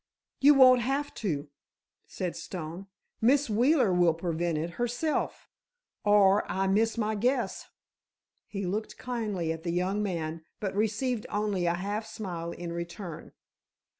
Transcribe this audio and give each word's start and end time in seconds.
"You 0.39 0.55
won't 0.55 0.81
have 0.81 1.13
to," 1.21 1.49
said 2.07 2.35
Stone; 2.35 2.87
"Miss 3.21 3.51
Wheeler 3.51 3.93
will 3.93 4.15
prevent 4.15 4.57
it 4.57 4.71
herself—or 4.81 6.51
I 6.51 6.65
miss 6.65 6.97
my 6.97 7.13
guess!" 7.13 7.67
He 8.47 8.65
looked 8.65 8.97
kindly 8.97 9.51
at 9.51 9.61
the 9.61 9.69
young 9.69 10.01
man, 10.01 10.43
but 10.59 10.73
received 10.75 11.27
only 11.29 11.67
a 11.67 11.75
half 11.75 12.07
smile 12.07 12.51
in 12.51 12.73
return. 12.73 13.33